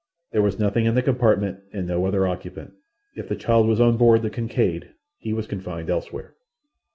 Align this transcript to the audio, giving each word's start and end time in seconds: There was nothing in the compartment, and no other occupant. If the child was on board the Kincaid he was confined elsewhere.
There 0.31 0.41
was 0.41 0.57
nothing 0.57 0.85
in 0.85 0.95
the 0.95 1.03
compartment, 1.03 1.59
and 1.73 1.85
no 1.85 2.07
other 2.07 2.25
occupant. 2.27 2.73
If 3.15 3.29
the 3.29 3.35
child 3.35 3.67
was 3.67 3.79
on 3.79 3.97
board 3.97 4.23
the 4.23 4.31
Kincaid 4.31 4.95
he 5.19 5.31
was 5.31 5.45
confined 5.45 5.91
elsewhere. 5.91 6.33